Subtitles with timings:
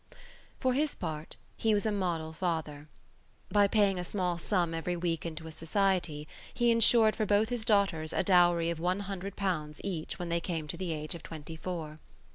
[0.59, 2.87] For his part, he was a model father.
[3.51, 7.63] By paying a small sum every week into a society, he ensured for both his
[7.63, 11.21] daughters a dowry of one hundred pounds each when they came to the age of
[11.21, 11.99] twenty four.